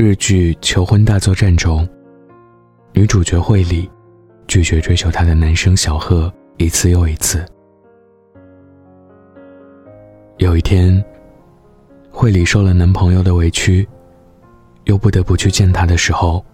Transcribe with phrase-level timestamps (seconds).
[0.00, 1.86] 日剧《求婚大作战》中，
[2.92, 3.90] 女主角惠里
[4.46, 7.44] 拒绝追求她的男生小贺一次又一次。
[10.36, 11.04] 有一天，
[12.12, 13.84] 惠里受了男朋友的委屈，
[14.84, 16.44] 又不得不去见他的时候，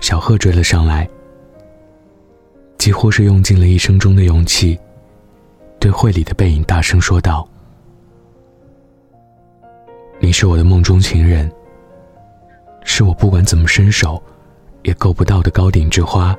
[0.00, 1.08] 小贺追了上来，
[2.78, 4.76] 几乎是用尽了一生中的勇气，
[5.78, 7.48] 对惠里的背影大声说道
[10.18, 11.48] ：“你是我的梦中情人，
[13.00, 14.22] 是我不管怎么伸手，
[14.82, 16.36] 也够不到的高顶之花。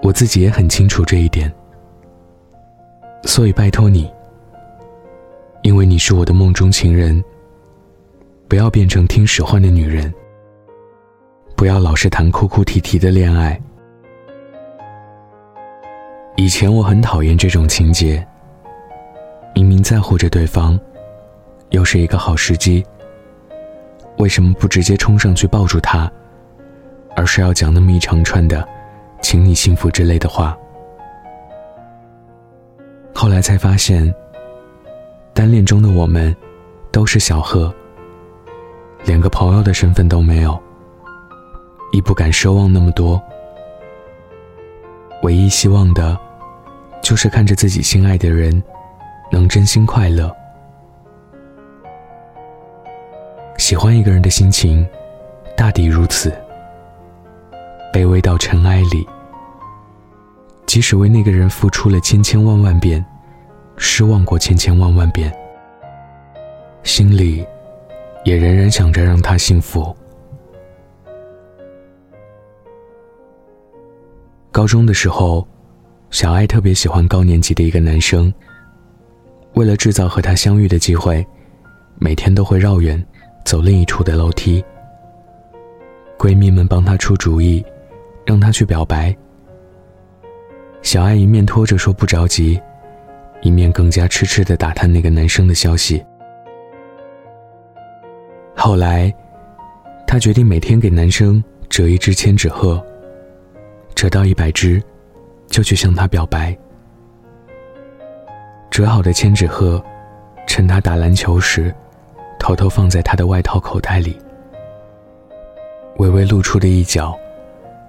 [0.00, 1.52] 我自己也很清楚这一点。”
[3.24, 4.10] 所以拜托你，
[5.60, 7.22] 因为你是我的梦中情人，
[8.48, 10.10] 不要变成听使唤的女人，
[11.54, 13.60] 不要老是谈哭哭啼啼的恋爱。
[16.36, 18.26] 以前我很讨厌这种情节，
[19.54, 20.80] 明明在乎着对方，
[21.68, 22.82] 又是一个好时机，
[24.18, 26.10] 为什么不直接冲上去抱住他，
[27.16, 28.66] 而是要讲那么一长串的
[29.20, 30.56] “请你幸福”之类的话？
[33.12, 34.12] 后来才发现，
[35.32, 36.34] 单恋中的我们，
[36.90, 37.72] 都是小贺，
[39.04, 40.60] 连个朋友的身份都没有，
[41.92, 43.22] 亦不敢奢望那么多。
[45.22, 46.18] 唯一希望的，
[47.02, 48.62] 就是看着自己心爱的人，
[49.30, 50.34] 能真心快乐。
[53.64, 54.86] 喜欢一个人的心情，
[55.56, 56.30] 大抵如此，
[57.94, 59.08] 卑微到尘埃里。
[60.66, 63.02] 即使为那个人付出了千千万万遍，
[63.78, 65.34] 失望过千千万万遍，
[66.82, 67.42] 心里
[68.22, 69.96] 也仍然想着让他幸福。
[74.52, 75.48] 高中的时候，
[76.10, 78.30] 小爱特别喜欢高年级的一个男生。
[79.54, 81.26] 为了制造和他相遇的机会，
[81.98, 83.02] 每天都会绕远，
[83.44, 84.64] 走另一处的楼梯。
[86.18, 87.64] 闺蜜们帮她出主意，
[88.24, 89.14] 让她去表白。
[90.82, 92.60] 小爱一面拖着说不着急，
[93.42, 96.04] 一面更加痴痴的打探那个男生的消息。
[98.56, 99.12] 后来，
[100.06, 102.82] 她决定每天给男生折一只千纸鹤，
[103.94, 104.82] 折到一百只，
[105.48, 106.56] 就去向他表白。
[108.70, 109.82] 折好的千纸鹤，
[110.46, 111.74] 趁他打篮球时，
[112.44, 114.14] 偷偷放在他的外套口袋里。
[115.96, 117.18] 微微露出的一角，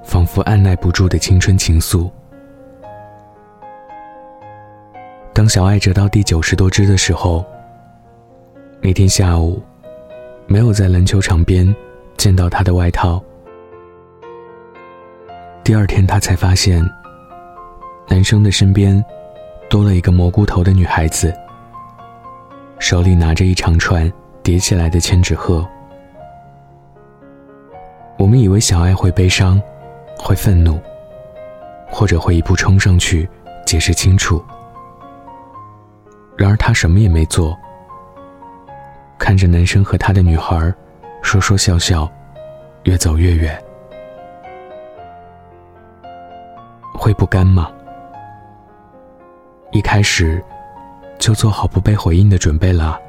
[0.02, 2.10] 仿佛按耐不住的青春情愫。
[5.34, 7.44] 当小爱折到第九十多只的时候，
[8.80, 9.62] 那天下午，
[10.48, 11.76] 没有在篮球场边
[12.16, 13.22] 见到他的外套。
[15.66, 16.82] 第二天，他才发现，
[18.08, 19.04] 男生的身边
[19.70, 21.36] 多了一个蘑菇头的女孩子，
[22.80, 24.10] 手里拿着一长串
[24.46, 25.68] 叠起来的千纸鹤。
[28.16, 29.60] 我们以为小爱会悲伤，
[30.20, 30.80] 会愤怒，
[31.90, 33.28] 或者会一步冲上去
[33.66, 34.46] 解释清楚。
[36.38, 37.58] 然而他什么也没做，
[39.18, 40.72] 看着男生和他的女孩
[41.24, 42.08] 说说笑笑，
[42.84, 43.60] 越走越远，
[46.94, 47.72] 会不甘吗？
[49.72, 50.40] 一开始
[51.18, 53.02] 就做好不被回应的准备了。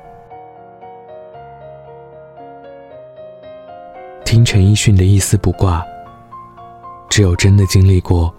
[4.47, 5.85] 陈奕迅的一丝不挂，
[7.11, 8.33] 只有真的经历过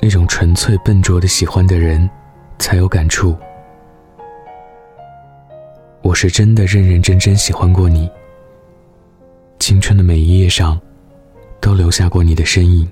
[0.00, 2.08] 那种纯粹笨拙的喜欢的人，
[2.58, 3.36] 才有感触。
[6.00, 8.10] 我是真的认认真真喜欢过你，
[9.58, 10.80] 青春的每一页上，
[11.60, 12.90] 都留下过你的身影。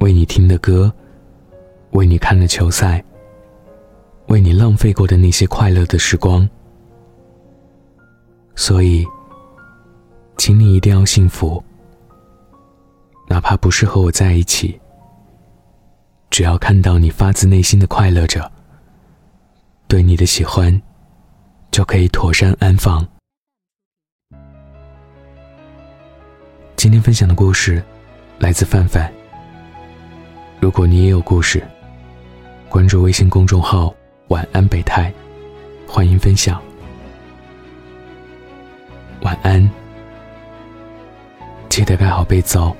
[0.00, 0.92] 为你听的歌，
[1.92, 3.02] 为你看的球赛，
[4.26, 6.46] 为你浪费过的那些快乐的时光。
[8.54, 9.06] 所以，
[10.36, 11.62] 请你一定要幸福，
[13.28, 14.80] 哪怕不是和我在一起，
[16.30, 18.50] 只要看到你发自内心的快乐着，
[19.86, 20.80] 对你的喜欢。
[21.70, 23.04] 就可以妥善安放。
[26.76, 27.82] 今天分享的故事
[28.38, 29.12] 来自范范。
[30.60, 31.60] 如果你也有故事，
[32.68, 33.92] 关注微信公众号
[34.30, 35.12] “晚安北太”，
[35.84, 36.62] 欢迎分享。
[39.22, 39.68] 晚安，
[41.74, 42.72] 记得盖好被子哦。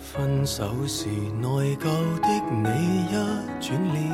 [0.00, 1.06] 分手时
[1.38, 1.84] 内疚
[2.22, 3.12] 的你一
[3.60, 4.08] 转脸，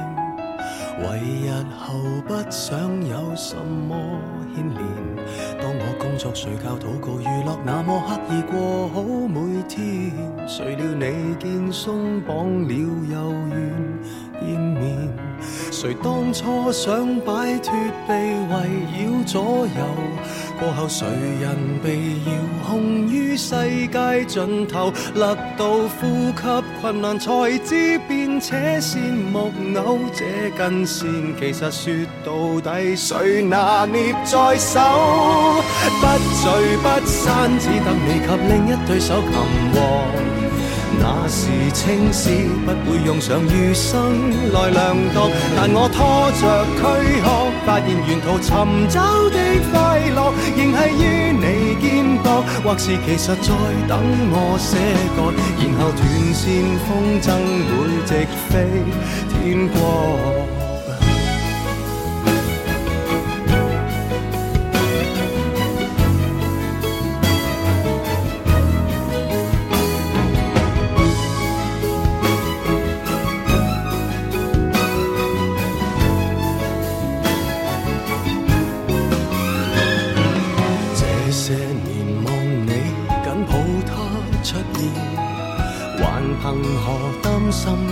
[1.03, 1.95] 为日后
[2.27, 3.95] 不想有什么
[4.53, 4.81] 牵连。
[5.61, 10.11] 当我工作、睡觉、祷告、娱乐，那么刻意过好每天，
[10.49, 13.92] 谁料你见松绑了又愿。
[15.83, 17.75] 谁当初想摆脱
[18.07, 19.83] 被围绕左右？
[20.61, 21.05] 过后谁
[21.41, 22.33] 人被遥
[22.65, 23.57] 控于世
[23.89, 24.93] 界尽头？
[25.17, 25.67] 勒到
[25.99, 29.51] 呼吸困难，才知变且线木
[29.85, 29.99] 偶。
[30.15, 31.93] 这根线其实说
[32.25, 34.79] 到底，谁拿捏在手？
[36.01, 36.07] 不
[36.39, 39.33] 聚不散，只得你及另一对手擒
[39.75, 40.42] 获。
[40.99, 42.31] 那时青史
[42.65, 46.43] 不会用上余生来量度，但我拖着
[46.77, 46.81] 躯
[47.21, 47.23] 壳，
[47.67, 48.51] 发现沿途寻
[48.89, 49.01] 找
[49.31, 49.39] 的
[49.71, 49.73] 快
[50.15, 51.03] 乐，仍系于
[51.33, 51.45] 你
[51.81, 51.85] 肩
[52.23, 52.27] 膊，
[52.63, 53.49] 或是其实在
[53.89, 53.99] 等
[54.31, 54.71] 我些
[55.17, 55.19] 个，
[55.59, 56.01] 然后断
[56.35, 56.43] 线
[56.87, 56.89] 风
[57.21, 57.27] 筝
[57.69, 57.73] 会
[58.07, 58.11] 直
[58.49, 58.51] 飞
[59.31, 59.69] 天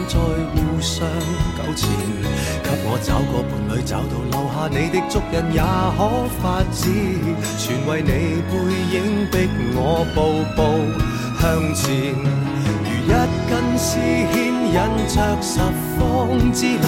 [0.08, 1.06] 再互相
[1.56, 1.88] 纠缠。
[2.62, 5.60] 给我找个伴侣，找到留下你的足印也
[5.96, 5.98] 可
[6.40, 6.80] 发指，
[7.58, 8.10] 全为你
[8.50, 8.52] 背
[8.94, 8.96] 影
[9.30, 9.34] 逼
[9.74, 10.18] 我步
[10.54, 10.58] 步
[11.40, 11.42] 向
[11.74, 12.14] 前，
[12.84, 13.12] 如一
[13.48, 13.88] 根丝
[14.32, 14.59] 牵。
[14.72, 15.58] 引着十
[15.98, 16.86] 方之路。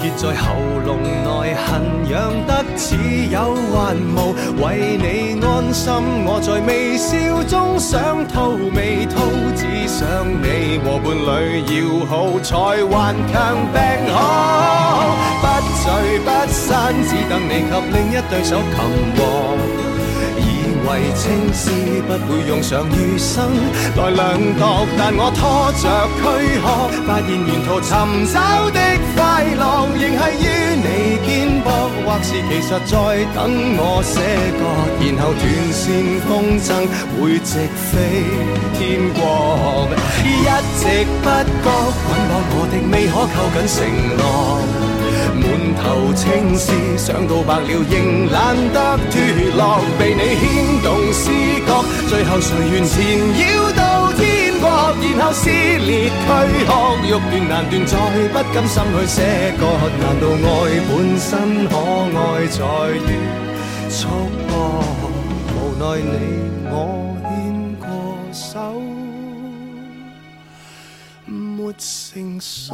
[0.00, 0.54] 结在喉
[0.84, 1.80] 咙内，痕
[2.10, 2.12] 痒
[2.46, 2.94] 得似
[3.30, 4.34] 有还无。
[4.62, 5.94] 为你安心，
[6.26, 9.14] 我在微笑中想吐未吐，
[9.56, 13.80] 只想你和伴侣要好，才顽强病
[14.12, 14.18] 好。
[15.40, 15.44] 不
[15.80, 18.76] 聚不散，只等你及另一对手擒
[19.16, 19.83] 获。
[20.86, 21.70] 为青丝
[22.06, 23.50] 不会用上余生
[23.96, 25.84] 来量度，但我拖着
[26.20, 26.22] 躯
[26.60, 26.64] 壳，
[27.06, 27.90] 发现沿途寻
[28.32, 28.36] 找
[28.70, 28.78] 的
[29.14, 29.62] 快乐，
[29.96, 30.46] 仍系于
[30.76, 30.88] 你
[31.24, 31.28] 肩
[31.64, 31.66] 膊，
[32.04, 32.92] 或是其实在
[33.34, 33.38] 等
[33.76, 34.14] 我写
[34.58, 34.62] 歌，
[35.00, 35.42] 然后断
[35.72, 35.82] 线
[36.26, 36.68] 风筝
[37.16, 37.92] 会直飞
[38.76, 38.80] 天
[39.14, 39.88] 国，
[40.24, 40.26] 一
[40.78, 40.82] 直
[41.22, 41.24] 不
[41.62, 41.66] 觉
[42.02, 43.76] 捆绑我的未可扣紧承
[44.16, 44.22] 诺。
[46.14, 49.20] 青丝，想到白了仍懒得脱
[49.56, 50.42] 落，被你牵
[50.82, 51.30] 动思
[51.66, 52.94] 觉，最后谁愿缠
[53.34, 54.64] 绕到天国，
[55.16, 56.12] 然后撕裂躯
[56.66, 56.70] 壳，
[57.04, 57.92] 欲断难断，再
[58.32, 59.22] 不甘心去舍
[59.58, 59.62] 割，
[60.00, 60.48] 难道爱
[60.88, 61.28] 本身
[61.68, 61.72] 可
[62.16, 62.58] 爱在
[62.94, 62.98] 于
[63.90, 64.06] 束
[64.48, 64.50] 缚？
[65.56, 66.12] 无奈你
[66.70, 66.72] 我
[67.22, 67.32] 牵
[67.80, 67.84] 过
[68.32, 68.54] 手，
[71.26, 72.72] 没成熟。